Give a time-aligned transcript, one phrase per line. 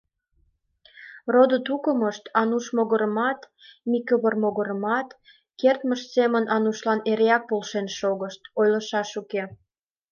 [1.33, 3.39] Родо-тукымышт, Ануш могырымат,
[3.89, 5.09] Микывыр могырымат,
[5.59, 9.43] кертмышт семын Анушлан эреак полшен шогышт, ойлышаш уке.